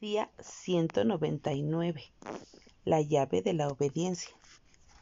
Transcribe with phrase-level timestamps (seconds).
[0.00, 2.04] Día 199.
[2.84, 4.30] La llave de la obediencia.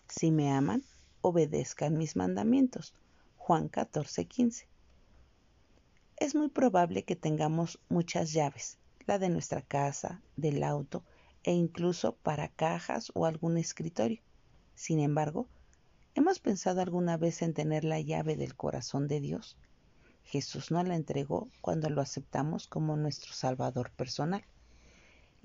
[0.09, 0.85] Si me aman,
[1.21, 2.95] obedezcan mis mandamientos.
[3.37, 4.67] Juan 14:15.
[6.17, 11.05] Es muy probable que tengamos muchas llaves, la de nuestra casa, del auto
[11.45, 14.23] e incluso para cajas o algún escritorio.
[14.75, 15.47] Sin embargo,
[16.15, 19.59] ¿hemos pensado alguna vez en tener la llave del corazón de Dios?
[20.25, 24.43] Jesús nos la entregó cuando lo aceptamos como nuestro Salvador personal.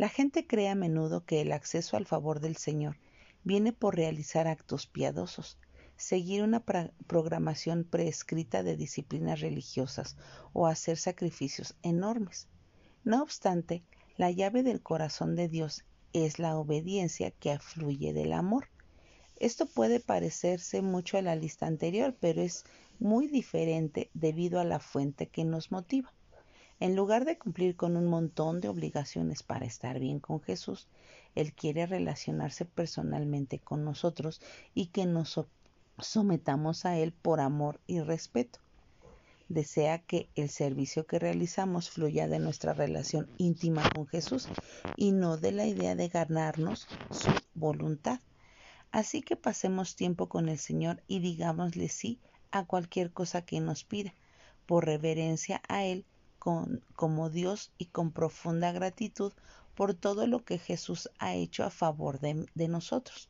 [0.02, 2.98] La gente cree a menudo que el acceso al favor del Señor
[3.44, 5.60] viene por realizar actos piadosos,
[5.96, 6.66] seguir una
[7.06, 10.18] programación prescrita de disciplinas religiosas
[10.54, 12.48] o hacer sacrificios enormes.
[13.04, 13.84] No obstante,
[14.18, 18.70] la llave del corazón de Dios es la obediencia que afluye del amor.
[19.36, 22.64] Esto puede parecerse mucho a la lista anterior, pero es
[22.98, 26.12] muy diferente debido a la fuente que nos motiva.
[26.82, 30.88] En lugar de cumplir con un montón de obligaciones para estar bien con Jesús,
[31.36, 34.42] Él quiere relacionarse personalmente con nosotros
[34.74, 35.40] y que nos
[36.00, 38.62] sometamos a Él por amor y respeto.
[39.48, 44.48] Desea que el servicio que realizamos fluya de nuestra relación íntima con Jesús
[44.98, 48.22] y no de la idea de ganarnos su voluntad.
[48.92, 53.84] Así que pasemos tiempo con el Señor y digámosle sí a cualquier cosa que nos
[53.84, 54.16] pida,
[54.66, 56.08] por reverencia a Él
[56.42, 59.32] como Dios y con profunda gratitud
[59.76, 63.30] por todo lo que Jesús ha hecho a favor de, de nosotros.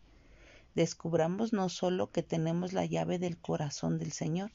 [0.76, 4.52] Descubramos no solo que tenemos la llave del corazón del Señor,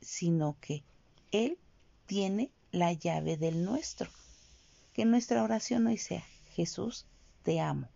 [0.00, 0.82] sino que
[1.30, 1.58] Él
[2.06, 4.10] tiene la llave del nuestro.
[4.92, 7.06] Que nuestra oración hoy sea, Jesús,
[7.42, 7.88] te amo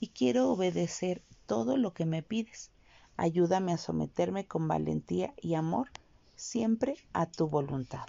[0.00, 2.70] y quiero obedecer todo lo que me pides.
[3.16, 5.90] Ayúdame a someterme con valentía y amor
[6.34, 8.06] siempre a tu voluntad.